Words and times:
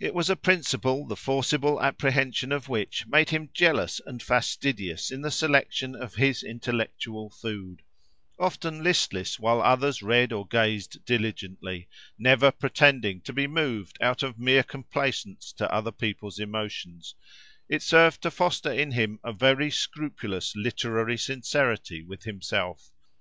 It 0.00 0.14
was 0.16 0.28
a 0.28 0.34
principle, 0.34 1.06
the 1.06 1.14
forcible 1.14 1.80
apprehension 1.80 2.50
of 2.50 2.68
which 2.68 3.06
made 3.06 3.30
him 3.30 3.50
jealous 3.54 4.00
and 4.04 4.20
fastidious 4.20 5.12
in 5.12 5.20
the 5.22 5.30
selection 5.30 5.94
of 5.94 6.16
his 6.16 6.42
intellectual 6.42 7.30
food; 7.30 7.82
often 8.36 8.82
listless 8.82 9.38
while 9.38 9.62
others 9.62 10.02
read 10.02 10.32
or 10.32 10.44
gazed 10.44 11.04
diligently; 11.04 11.86
never 12.18 12.50
pretending 12.50 13.20
to 13.20 13.32
be 13.32 13.46
moved 13.46 13.96
out 14.00 14.24
of 14.24 14.40
mere 14.40 14.64
complaisance 14.64 15.52
to 15.52 15.92
people's 15.96 16.40
emotions: 16.40 17.14
it 17.68 17.80
served 17.82 18.20
to 18.22 18.32
foster 18.32 18.72
in 18.72 18.90
him 18.90 19.20
a 19.22 19.32
very 19.32 19.70
scrupulous 19.70 20.52
literary 20.56 21.16
sincerity 21.16 22.02
with 22.02 22.24
himself. 22.24 22.90